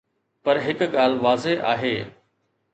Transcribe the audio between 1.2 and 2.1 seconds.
واضح آهي.